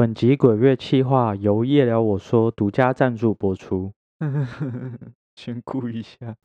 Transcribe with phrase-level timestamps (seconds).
[0.00, 3.92] 本集鬼月气话由夜聊我说独家赞助播出。
[5.36, 6.36] 先顾一下，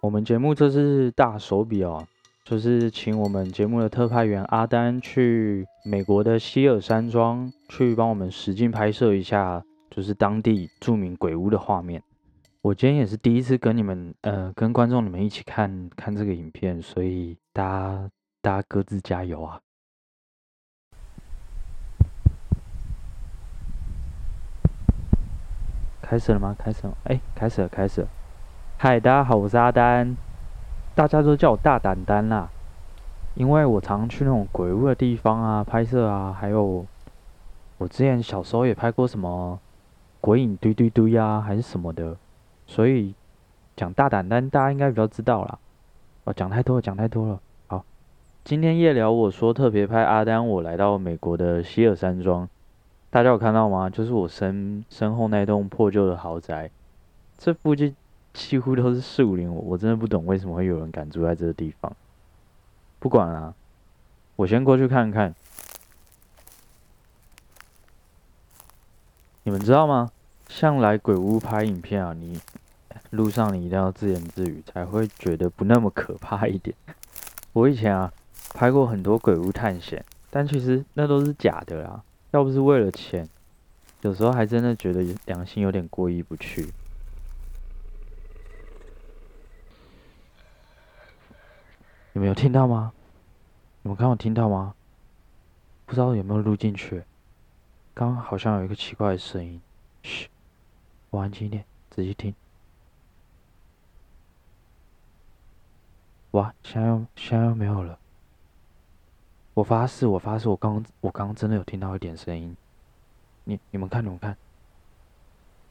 [0.00, 2.06] 我们节目这是大手笔哦，
[2.44, 9.60] 就是请我们节目的特派员阿丹去美国的希尔山庄去帮我们实景拍摄一下，
[9.90, 12.00] 就是当地著名鬼屋的画面。
[12.60, 18.10] 我今天也是第一次跟你们呃跟观众你们一起看看这个影片，所以大家
[18.40, 19.60] 大家各自加油啊！
[26.02, 26.54] 开始了吗？
[26.58, 28.08] 开始了，哎，开始了，开始了。
[28.76, 30.16] 嗨，大家好，我是阿丹，
[30.94, 32.50] 大家都叫我大胆丹啦，
[33.34, 36.84] 因为我常去那种鬼屋的地方啊拍摄啊，还有
[37.78, 39.58] 我之前小时候也拍过什么
[40.20, 42.16] 鬼影堆堆堆呀，还是什么的，
[42.66, 43.14] 所以
[43.76, 45.58] 讲大胆丹大家应该比较知道啦。
[46.24, 47.40] 哦，讲太多了，讲太多了。
[47.68, 47.84] 好，
[48.44, 52.48] 今天夜聊我说特别拍阿丹，我来到美国的希尔山庄。
[53.12, 53.90] 大家有看到吗？
[53.90, 56.70] 就是我身身后那栋破旧的豪宅，
[57.36, 57.94] 这附近
[58.32, 61.94] 几乎都是树林，我真的不懂为什么会有人敢住在这个地方。
[62.98, 63.54] 不管了，
[64.36, 65.34] 我先过去看看。
[69.42, 70.10] 你们知道吗？
[70.48, 72.40] 像来鬼屋拍影片啊，你
[73.10, 76.74] 路上你一定要自言自语，才会觉得不那么可怕一点。
[77.52, 78.10] 我以前啊
[78.54, 82.02] 拍过很多鬼屋探险，但其实那都是假的啦。
[82.32, 83.28] 要不是为了钱，
[84.00, 86.72] 有时候还真的觉得良心有点过意不去。
[92.14, 92.92] 你们有听到吗？
[93.82, 94.74] 你们刚有听到吗？
[95.84, 97.04] 不知道有没有录进去？
[97.92, 99.60] 刚刚好像有一个奇怪的声音。
[100.02, 100.28] 嘘，
[101.10, 102.34] 我安静一点，仔细听。
[106.30, 107.98] 哇，现在又现在又没有了。
[109.54, 112.56] 我发誓，我发誓，我刚我刚刚真的有听到一点声音。
[113.44, 114.36] 你你们看，你们看，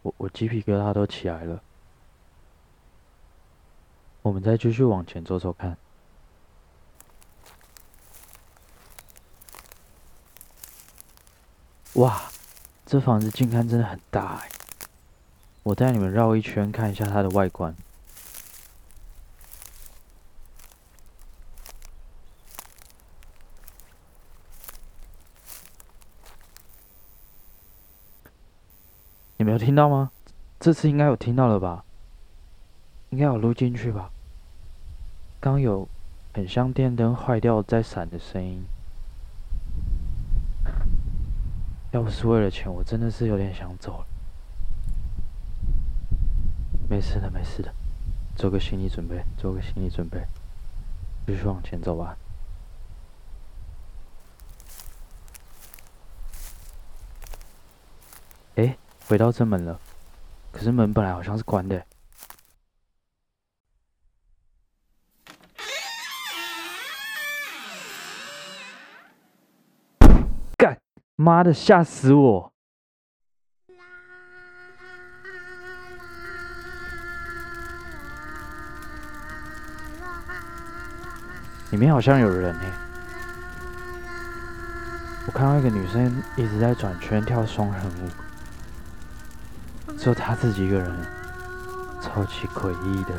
[0.01, 1.61] 我我鸡皮疙瘩都起来了。
[4.21, 5.75] 我们再继续往前走走看。
[11.95, 12.21] 哇，
[12.85, 14.49] 这房子近看真的很大哎！
[15.63, 17.75] 我带你们绕一圈看一下它的外观。
[29.41, 30.11] 你没有听到吗？
[30.59, 31.83] 这次应该有听到了吧？
[33.09, 34.11] 应该有录进去吧？
[35.39, 35.89] 刚有
[36.31, 38.63] 很像电灯坏掉在闪的声音。
[41.89, 44.05] 要不是为了钱，我真的是有点想走了。
[46.87, 47.73] 没事的，没事的，
[48.35, 50.23] 做个心理准备，做个心理准备，
[51.25, 52.15] 继续往前走吧。
[58.57, 58.77] 哎。
[59.07, 59.79] 回到正门了，
[60.51, 61.85] 可是门本来好像是关的。
[70.57, 70.79] 干
[71.17, 72.53] 妈的，吓死我！
[81.71, 82.71] 里面好像有人哎，
[85.25, 88.09] 我看到一个女生一直在转圈跳双人舞。
[89.97, 90.91] 只有他自己一个人，
[92.01, 93.13] 超级诡异的。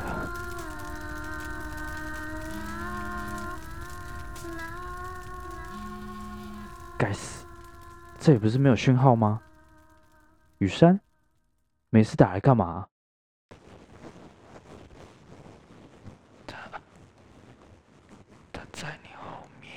[6.99, 7.45] 该死，
[8.19, 9.41] 这里不是没有讯号吗？
[10.59, 11.01] 雨山，
[11.91, 12.87] 每次打来干嘛？
[16.47, 16.57] 他，
[18.53, 19.73] 他在你后面。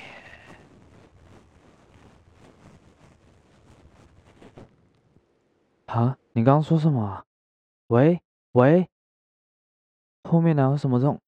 [5.86, 6.18] 啊？
[6.38, 7.24] 你刚刚说什么？
[7.88, 8.90] 喂喂，
[10.24, 11.22] 后面哪有什么这种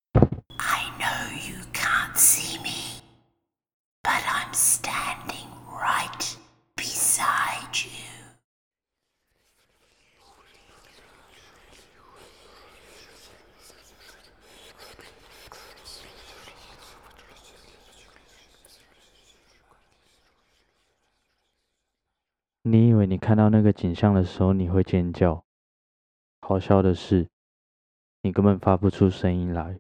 [22.70, 25.46] 你以为你看到那个景象的时候你会尖叫？
[26.42, 27.30] 好笑的是，
[28.22, 29.80] 你根本发不出声音来，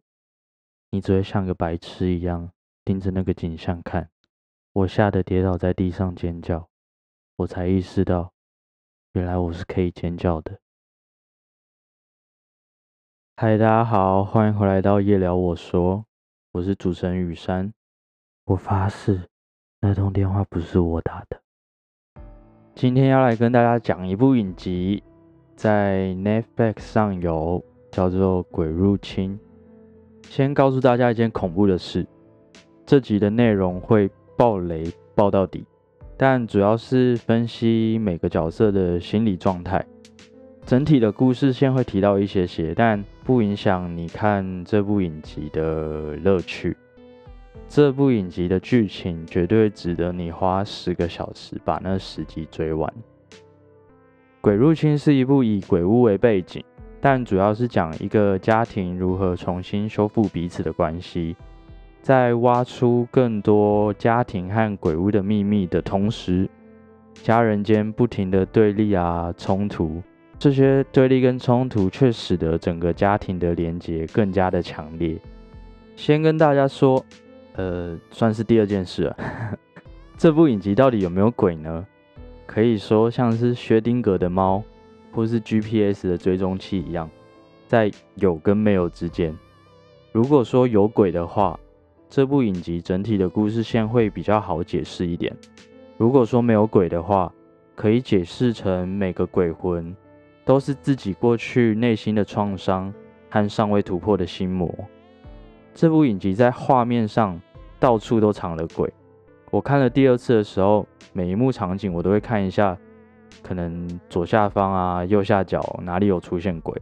[0.91, 2.49] 你只会像个白痴一样
[2.85, 4.09] 盯着那个景象看。
[4.71, 6.69] 我吓得跌倒在地上尖叫，
[7.35, 8.31] 我才意识到，
[9.11, 10.61] 原来我是可以尖叫的。
[13.35, 16.05] 嗨，大家好，欢迎回来到夜聊我说，
[16.53, 17.73] 我是主持人雨山。
[18.45, 19.27] 我发誓，
[19.81, 21.41] 那通电话不是我打的。
[22.79, 25.01] 今天要来跟大家讲一部影集，
[25.55, 29.39] 在 Netflix 上有，叫做《鬼入侵》。
[30.29, 32.05] 先告诉大家一件恐怖的事，
[32.85, 34.07] 这集的内容会
[34.37, 35.65] 爆雷爆到底，
[36.17, 39.83] 但主要是分析每个角色的心理状态。
[40.63, 46.77] 整体的故事线会提到一些些，但不影响你看这部影集的乐趣。
[47.69, 52.91] 这部影集的剧情绝对值得你花十个小时把那十集追完。
[54.41, 56.63] 《鬼入侵》是一部以鬼屋为背景，
[57.01, 61.35] 但主要是讲一个家庭如何重新修复彼此的关系，
[62.01, 66.49] 在挖出更多家庭和鬼屋的秘密的同时，
[67.21, 70.01] 家人间不停的对立啊冲突，
[70.39, 75.15] 这些对立跟冲突却使得整个家庭的连结更加的强烈。
[75.95, 77.05] 先跟大家说。
[77.57, 79.17] 呃，算是第二件事了。
[80.15, 81.85] 这部影集到底有没有鬼呢？
[82.45, 84.63] 可以说像是薛丁格的猫，
[85.11, 87.09] 或是 GPS 的追踪器一样，
[87.67, 89.35] 在有跟没有之间。
[90.11, 91.59] 如果说有鬼的话，
[92.09, 95.35] 这部影集整体的故事线会比较好解释一点。
[95.97, 97.33] 如果说没有鬼的话，
[97.75, 99.95] 可以解释成每个鬼魂
[100.45, 102.93] 都是自己过去内心的创伤
[103.29, 104.73] 和尚未突破的心魔。
[105.73, 107.41] 这部影集在画面上。
[107.79, 108.91] 到处都藏了鬼。
[109.49, 112.77] 我看了第二次的时候，每一幕场景我都会看一下，
[113.41, 116.79] 可能左下方啊、右下角哪里有出现鬼。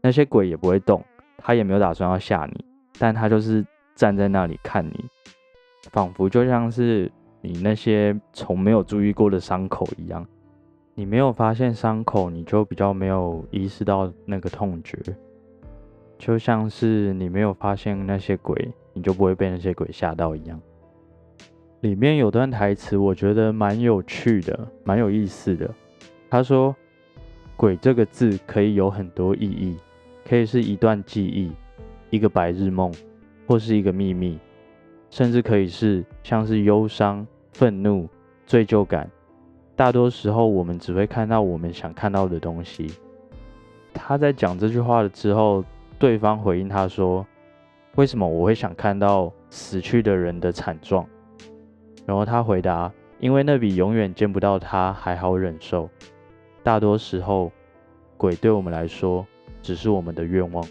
[0.00, 1.04] 那些鬼也不会动，
[1.36, 2.64] 他也没有打算要吓你，
[2.98, 3.64] 但他就是
[3.94, 5.04] 站在那里看你，
[5.90, 7.10] 仿佛就像是
[7.40, 10.26] 你那些从没有注意过的伤口一样。
[10.94, 14.98] 你没有发现伤口，你就比较没有意识到那个痛觉，
[16.18, 18.72] 就像是你没有发现那些鬼。
[18.98, 20.60] 你就不会被那些鬼吓到一样。
[21.82, 25.72] 里面有段台词，我觉得蛮有趣的，蛮有意思的。
[26.28, 26.74] 他说
[27.56, 29.76] ：“鬼这个字可以有很多意义，
[30.28, 31.52] 可以是一段记忆，
[32.10, 32.92] 一个白日梦，
[33.46, 34.40] 或是一个秘密，
[35.08, 38.08] 甚至可以是像是忧伤、愤怒、
[38.44, 39.08] 罪疚感。
[39.76, 42.88] 大多时候，我们只会看到我们想看到的东西。”
[43.94, 45.64] 他在讲这句话了之后，
[45.96, 47.24] 对方回应他说。
[47.98, 51.04] 为什么我会想看到死去的人的惨状？
[52.06, 55.90] 然后他回答：“因为那比永远见不到他还好忍受。
[56.62, 57.50] 大多时候，
[58.16, 59.26] 鬼对我们来说
[59.60, 60.64] 只是我们的愿望。”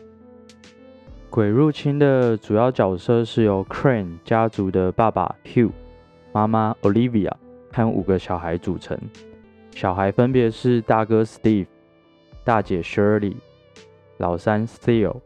[1.29, 5.71] 鬼入侵的主要角色是由 Crane 家族的爸爸 Hugh、
[6.31, 7.33] 妈妈 Olivia
[7.73, 8.97] 和五个小孩组成。
[9.71, 11.67] 小孩分别是大哥 Steve、
[12.45, 13.35] 大姐 Shirley、
[14.15, 15.17] 老三 Theo。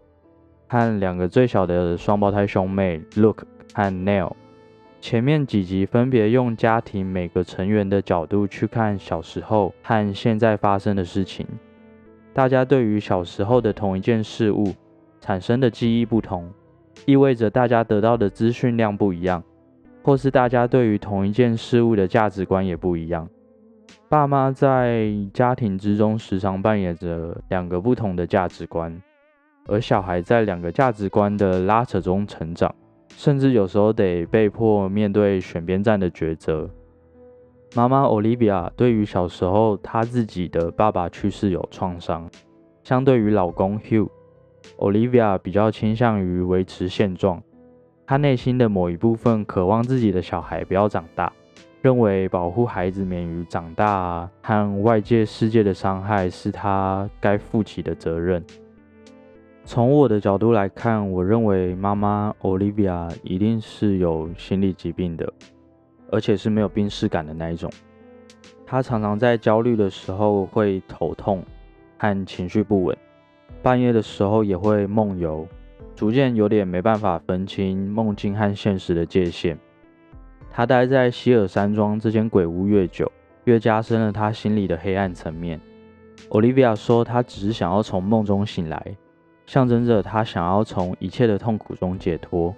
[0.71, 4.31] 和两个最小的双胞胎兄妹 Luke 和 Neil，
[5.01, 11.45] 前面几集分别用家庭每个成员的角度去看小时候和现在发生的事情。
[12.33, 14.73] 大家对于小时候的同一件事物
[15.19, 16.49] 产生的记忆不同，
[17.05, 19.43] 意味着大家得到的资讯量不一样，
[20.01, 23.27] 或是大家对于同一件事物的价值观也不一样。
[24.07, 29.01] 爸妈在家庭之中时常扮演着两个不同的价值观。
[29.67, 32.73] 而小孩在两个价值观的拉扯中成长，
[33.15, 36.69] 甚至有时候得被迫面对选边站的抉择。
[37.73, 42.29] 妈妈 Olivia 对于小时候她自己的爸爸去世有创伤，
[42.83, 47.41] 相对于老公 Hugh，Olivia 比较倾向于维持现状。
[48.05, 51.31] 她内心的某一部分渴望自己的小孩不要长大，
[51.81, 58.43] 认为保护孩子免于长大和外界世界的伤害是她该负起的责任。
[59.73, 65.31] 从我的角度来看，我认为妈妈 Olivia 一定是有心理疾病的，
[66.11, 67.71] 而且是没有病逝感的那一种。
[68.65, 71.41] 她常常在焦虑的时候会头痛
[71.97, 72.97] 和情绪不稳，
[73.63, 75.47] 半夜的时候也会梦游，
[75.95, 79.57] 逐渐有点没办法分清梦境和现实的界限。
[80.51, 83.09] 她待在希尔山庄这间鬼屋越久，
[83.45, 85.61] 越加深了她心里的黑暗层面。
[86.29, 88.97] Olivia 说，她只是想要从梦中醒来。
[89.45, 92.55] 象征着他想要从一切的痛苦中解脱，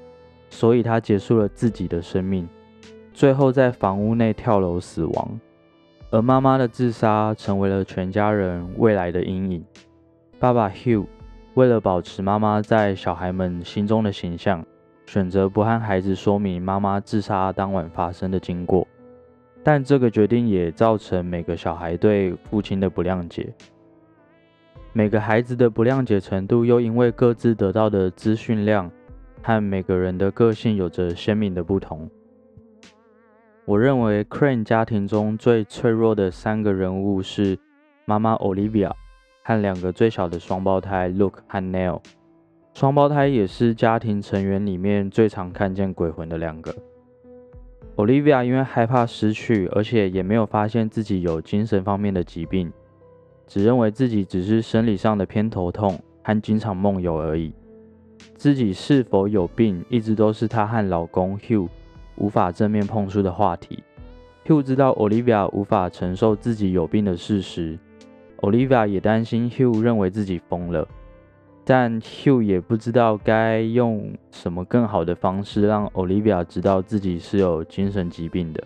[0.50, 2.48] 所以他结束了自己的生命，
[3.14, 5.40] 最后在房屋内跳楼死亡。
[6.12, 9.66] 而妈妈的自杀成为了全家人未来的阴影。
[10.40, 11.08] 爸爸 Hugh
[11.56, 14.64] 为了保持妈妈在小孩们心中的形象，
[15.08, 18.88] 选择不和孩子说明妈妈自杀当晚发生的经过，
[19.64, 23.52] 但这个决定也造成每个小孩对父亲的不谅解。
[24.96, 28.92] 每个孩子的不谅解程度，又因为各自得到的资讯量
[29.42, 32.08] 和每个人的个性有着鲜明的不同。
[33.66, 37.58] 我认为 Crane 家庭中最脆弱的三个人物是
[38.06, 38.92] 妈妈 Olivia
[39.44, 42.00] 和两个最小的双胞胎 Luke 和 Neil。
[42.76, 46.72] 双胞胎也是家庭成员里面最常看见鬼魂的两个。
[47.96, 52.72] Olivia 因为害怕失去，而且也没有发现自己有精神方面的疾病，
[53.54, 57.54] 只认为自己只是生理上的偏头痛和经常梦游而已。
[58.36, 61.70] 自己是否有病，一直都是她和老公 Hugh
[62.16, 63.84] 无法正面碰触的话题。
[64.48, 67.78] Hugh 知道 Olivia 无法承受自己有病的事实
[68.40, 70.88] ，Olivia 也担心 Hugh 认为自己疯了。
[71.64, 78.64] 但 Hugh 也不知道该用什么更好的方式让 Olivia 知道自己是有精神疾病的，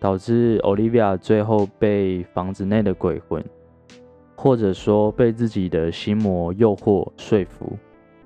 [0.00, 3.44] 导致 Olivia 最后被房子内的鬼魂，
[4.34, 7.76] 或者说被自己的心魔诱惑说服，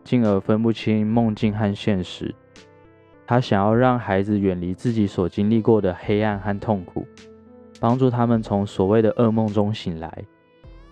[0.04, 2.34] 进而分不清梦境和现实。
[3.26, 7.06] 他想要让孩子远离自己所经历过的黑暗和痛苦，
[7.78, 10.24] 帮助他们从所谓的噩梦中醒来，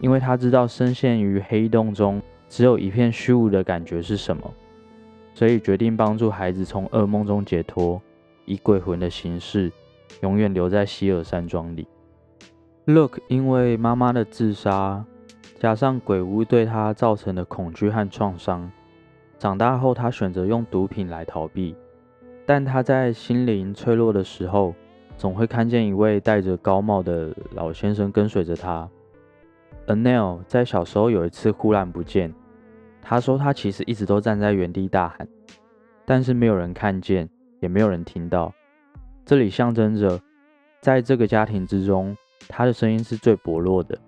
[0.00, 2.20] 因为他知道深陷于黑洞中。
[2.48, 4.54] 只有一片虚无的感觉是什么？
[5.34, 8.00] 所以决定帮助孩子从噩梦中解脱，
[8.44, 9.72] 以鬼魂的形式
[10.20, 11.88] 永远留在希尔山庄里。
[12.88, 15.04] Look，因为妈妈的自杀，
[15.58, 18.70] 加上鬼屋对他造成的恐惧和创伤，
[19.40, 21.74] 长大后他选择用毒品来逃避。
[22.46, 24.72] 但他在心灵脆弱的时候，
[25.16, 28.88] 总会看见一位戴着高帽的老先生跟随着他。
[29.88, 32.32] Anel 在小时候有一次忽然不见，
[33.02, 35.26] 他说他其实一直都站在原地大喊，
[36.04, 37.28] 但是没有人看见，
[37.58, 38.54] 也没有人听到。
[39.24, 40.20] 这里象征着，
[40.80, 42.16] 在这个家庭之中，
[42.48, 43.98] 他的声音是最薄弱的，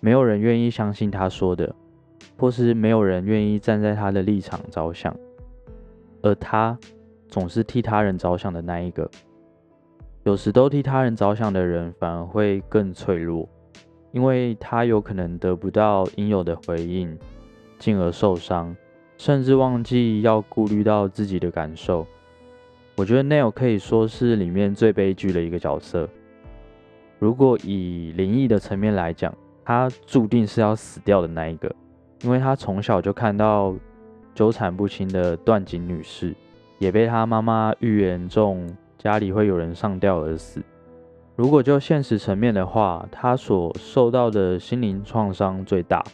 [0.00, 1.74] 没有人愿意相信他说的，
[2.38, 5.14] 或是没有人愿意站在他的立场着想，
[6.22, 6.78] 而他
[7.28, 9.10] 总是替他人着想的那一个。
[10.24, 13.48] 有时都替他人着想的人，反而会更脆弱。
[14.12, 17.18] 因为他有可能得不到应有的回应，
[17.78, 18.74] 进而受伤，
[19.18, 22.06] 甚至忘记要顾虑到自己的感受。
[22.96, 26.08] 我觉得 Neil 可以说是里面最悲剧的一个角色。
[27.18, 31.74] 如果以灵异的层面来讲，他注定是要死掉的那一个，
[32.22, 33.74] 因为他从小就看到
[34.34, 36.34] 纠缠不清的段锦女士，
[36.78, 38.68] 也被他妈妈预言中
[38.98, 40.62] 家里会有人上吊而死。
[41.34, 46.04] 如果就现实层面的话，他所受到的心灵创伤最大。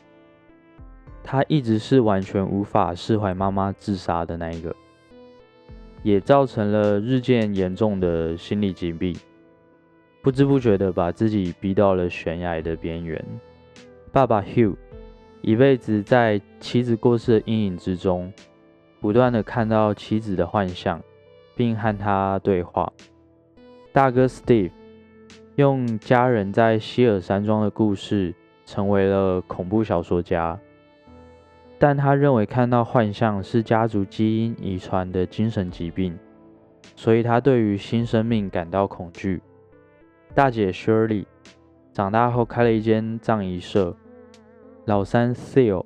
[1.25, 4.75] 他一直是完全无法释怀妈妈自杀的那一个，
[6.03, 9.17] 也造成了日渐严重的心理疾病，
[10.23, 13.23] 不知不觉的把自己逼到了悬崖的边缘。
[14.11, 14.77] 爸爸 Hugh
[15.41, 18.33] 一辈子在妻子过世的阴影之中，
[19.01, 21.03] 不断的看到妻子的幻象，
[21.57, 22.91] 并和他对话。
[23.93, 24.71] 大哥 Steve。
[25.57, 30.59] 用家人在希尔山庄的故事成为了恐怖小说家，
[31.79, 36.19] 但他认为看到幻象是家族基因遗传的精神疾病，
[36.97, 39.43] 所以他对于新生命感到恐惧。
[40.35, 41.27] 大姐 Shirley
[41.93, 43.95] 长大后开了一间葬仪社，
[44.87, 45.85] 老三 Seal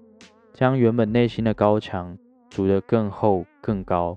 [0.53, 2.17] 将原本内心的高墙
[2.49, 4.17] 筑得更厚更高。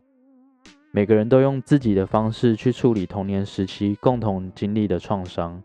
[0.92, 5.64] 每个人都用自己的方式去处理童年时期共同经历的创伤。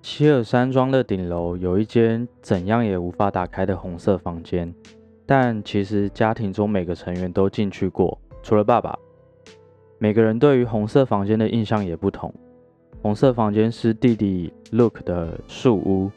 [0.00, 4.74] 希尔山庄的顶楼有一间怎样也无法打开的红色房间，
[5.26, 8.98] 但其实家庭中每个成员都进去过，除了爸爸。
[9.98, 12.32] 每个人对于红色房间的印象也不同。
[13.02, 16.10] 红色房间是弟弟 Luke 的树屋，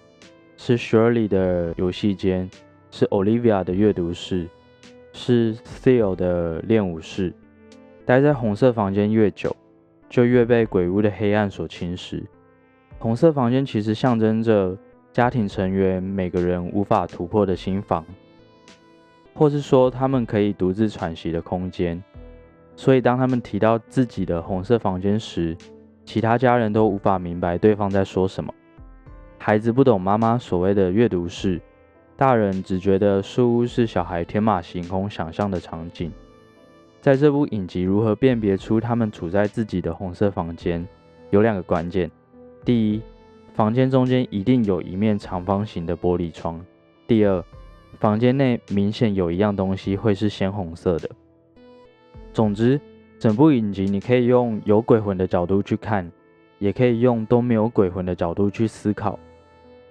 [0.57, 2.49] 是 Shirley 的游戏间，
[2.91, 4.47] 是 Olivia 的阅读室。
[5.11, 7.33] 是 Theo 的练武室。
[8.05, 9.53] 待在红色房间越久，
[10.07, 12.23] 就越被鬼屋的黑暗所侵蚀。
[12.99, 14.77] 红色房间其实象征着
[15.11, 18.05] 家庭成员每个人无法突破的心房，
[19.33, 22.01] 或是说他们可以独自喘息的空间。
[22.75, 25.57] 所以，当他们提到自己的红色房间时，
[26.09, 28.51] 其他家人都无法明白对方在说什么。
[29.37, 31.61] 孩子不懂妈妈所谓的阅读室。
[32.17, 36.11] 大人只觉得书屋是小孩天马行空想象的场景。
[36.99, 40.83] 在这部影集如何辨别出他们处在自己的红色房间，
[41.29, 42.09] 有两个关键：
[42.65, 43.03] 第一，
[43.53, 46.59] 房间中间一定有一面长方形的玻璃窗；
[47.05, 47.45] 第二，
[47.99, 51.07] 房间内明显有一样东西会是鲜红色的。
[52.33, 52.81] 总之，
[53.19, 56.09] 整部影集你可以用有鬼魂的角度去看，
[56.57, 59.19] 也可以用都没有鬼魂的角度去思考，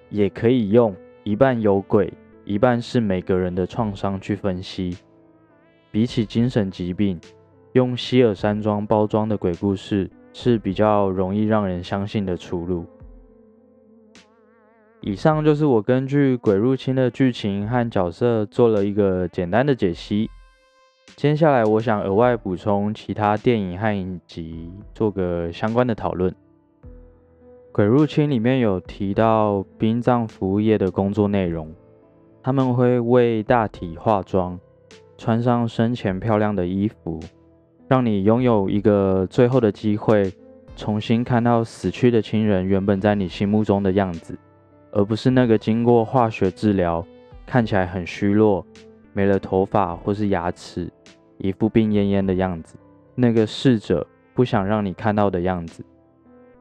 [0.09, 0.97] 也可以用。
[1.25, 2.11] 一半有鬼，
[2.47, 4.97] 一半是每个人的创伤去分析。
[5.91, 7.21] 比起精神疾病，
[7.73, 12.87] 用希尔山庄包装的鬼故事是比较容易让人相信的出路。
[15.03, 20.31] 以上就是我根据《鬼入侵》的剧情和角色做了一个简单的解析。
[21.17, 26.31] 接下来，我想额外补充其他电影和影集，做个相关的讨论。
[27.73, 31.73] 《鬼入侵》里面有提到殡葬服务业的工作内容，
[32.43, 34.59] 他们会为大体化妆，
[35.17, 37.21] 穿上生前漂亮的衣服，
[37.88, 40.33] 让你拥有一个最后的机会，
[40.77, 44.38] 重新看到死去的亲人原本在你心目中的样子。
[44.91, 47.05] 而不是那个经过化学治疗、
[47.47, 48.65] 看起来很虚弱、
[49.19, 50.89] 没了头发或是牙齿、
[51.39, 52.77] 一副病恹恹的样子，
[53.17, 55.85] 那个逝者不想让你看到的样子。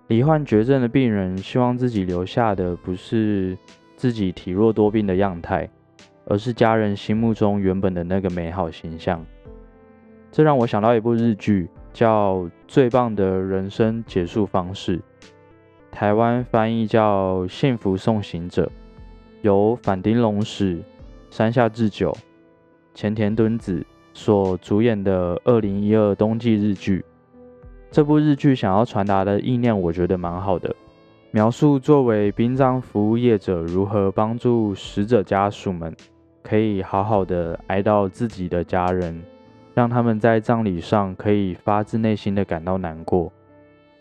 [0.08, 3.56] 罹患绝症的病人希望自己留下的不是
[3.96, 5.70] 自己体弱多病的样态，
[6.26, 9.24] 而是家人心目中原本的那个美好形象。
[10.32, 12.38] 这让我想到一部日剧，叫
[12.68, 14.98] 《最棒的人生结束方式》。
[15.92, 18.66] 台湾翻译叫《幸福送行者》，
[19.44, 20.82] 由反町隆史、
[21.30, 22.12] 山下智久、
[22.98, 27.06] 前田敦子所主演的二零一二冬季日剧。
[27.92, 30.75] 这部日剧想要传达的意念，我觉得蛮好的，
[31.30, 35.96] 描述作为殡葬服务业者如何帮助死者家属们
[36.42, 39.22] 可以好好的哀悼自己的家人，
[39.75, 43.32] 让他们在葬礼上可以发自内心的感到难过，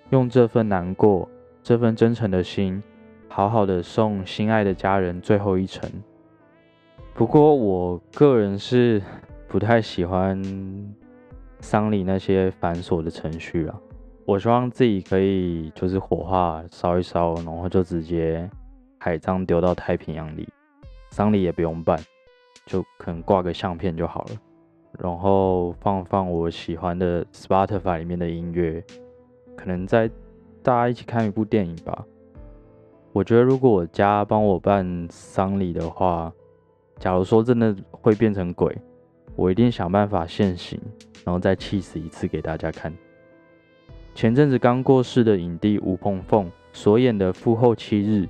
[0.08, 1.28] 用这份难过。
[1.62, 2.82] 这份真诚的心，
[3.28, 5.86] 好好的送心爱的家人最后一程。
[7.16, 9.00] 不过，我个人是
[9.48, 10.38] 不太喜欢
[11.60, 13.80] 丧礼那些繁琐的程序啊。
[14.26, 18.46] 我希望自己可以就是火化烧一烧，然后就直接
[18.98, 20.46] 海葬丢到太平洋里，
[21.10, 21.98] 丧礼也不用办，
[22.66, 24.36] 就可能挂个相片就好了，
[24.98, 28.84] 然后放放我喜欢的 Spotify 里面的音乐，
[29.56, 30.10] 可能在。
[30.62, 32.04] 大家一起看一部电影吧。
[33.12, 36.32] 我觉得如果我家帮我办丧礼的话，
[36.98, 38.76] 假如说真的会变成鬼，
[39.34, 40.80] 我一定想办法现形，
[41.24, 42.92] 然后再气死一次给大家看。
[44.14, 48.24] 前阵子刚过世的影帝吴鹏凤所演的《父后七日》，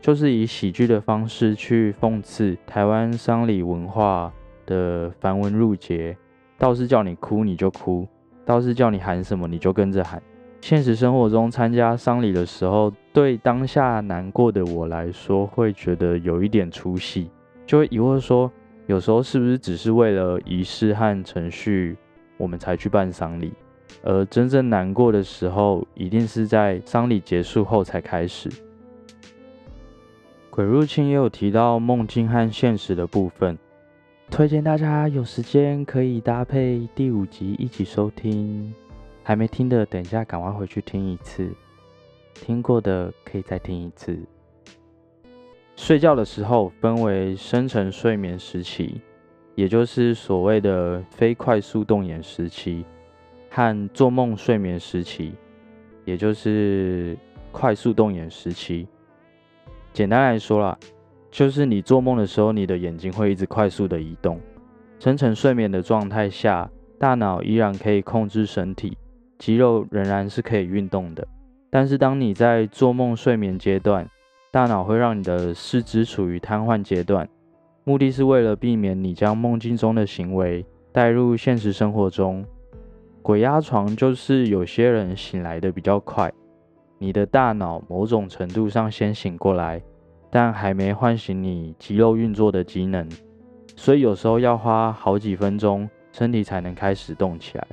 [0.00, 4.30] 就是以喜剧的方式去讽刺台湾丧礼文化
[4.66, 6.14] 的繁文缛节，
[6.58, 8.06] 道士叫你哭你就哭，
[8.44, 10.22] 道士叫你喊什么你就跟着喊。
[10.60, 17.30] 现实生活中参加丧礼的时候，对当下难过的我来说，会觉得有一点出戏，
[17.66, 18.50] 就会疑惑说，
[18.86, 21.96] 有时候是不是只是为了仪式和程序，
[22.36, 23.52] 我们才去办丧礼，
[24.02, 28.50] 而真正难过的时候，一定是在丧礼结束后才开始。
[30.50, 33.56] 鬼入侵也有提到梦境和现实的部分，
[34.30, 38.74] 推荐大家有时间可以搭配第五集一起收听。
[39.22, 41.44] 还没听的，等一下赶快回去听一次；
[42.34, 44.18] 听过的可以再听一次。
[45.76, 49.00] 睡觉的时候分为深层睡眠时期，
[49.54, 52.84] 也就是所谓的非快速动眼时期，
[53.50, 55.34] 和做梦睡眠时期，
[56.04, 57.16] 也就是
[57.50, 58.86] 快速动眼时期。
[59.92, 60.78] 简单来说啦，
[61.30, 64.40] 就是你做梦的时候，你的眼睛会一直快速的移动。
[65.00, 68.96] 深层睡眠的状态下，大脑依然可以控制身体。
[69.38, 71.26] 肌肉仍然是可以运动的，
[71.68, 74.08] 但是当你在做梦睡眠阶段，
[74.52, 77.26] 大脑会让你的四肢处于瘫痪阶段，
[77.84, 80.62] 目的是为了避免你将梦境中的行为
[80.92, 82.44] 带入现实生活中。
[83.22, 86.30] 鬼压床就是有些人醒来的比较快，
[86.98, 89.82] 你的大脑某种程度上先醒过来，
[90.28, 93.08] 但还没唤醒你肌肉运作的机能，
[93.74, 97.66] 所以有时候要花好几分钟，身体才能开始动起来。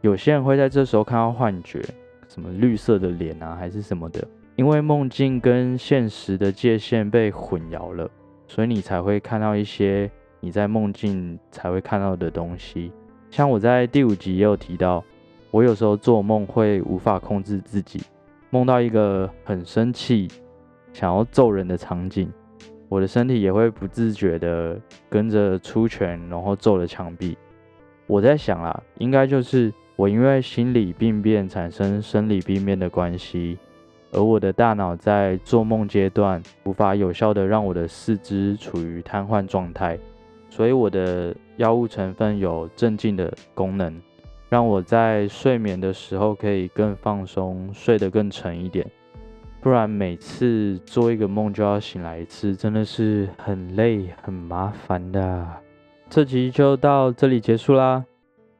[0.00, 1.84] 有些人会在这时候看到幻觉，
[2.26, 8.10] 什么绿色的脸啊，还是什么的，因为梦境跟现实的界限被混淆了，
[8.46, 10.10] 所以你才会看到一些
[10.40, 12.92] 你在梦境才会看到的东西。
[13.30, 15.02] 像我在第五集也有提到，
[15.50, 18.00] 我有时候做梦会无法控制自己，
[18.50, 20.28] 梦到一个很生气、
[20.92, 22.30] 想要揍人的场景，
[22.88, 27.36] 我的身体也会不自觉的跟着出拳，然后揍了墙壁。
[28.06, 29.72] 我在想啦，应该就是。
[29.94, 33.58] 我因为心理病变产生生理病变的关系，
[34.12, 39.98] 而我的大脑在做梦阶段无法有效的让我的四肢处于瘫痪状态，
[40.50, 43.98] 所以我的药物成分有镇静的功能，
[44.50, 48.86] 让我在睡眠的时候可以更放松，睡得更沉一点。
[49.62, 55.46] 不然每次做一个梦就要醒来一次，真的是很累很麻烦的。
[56.10, 58.04] 这集就到这里结束啦。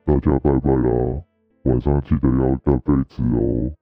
[0.06, 1.22] 大家拜拜啦！
[1.64, 3.81] 晚上记得要盖被子哦。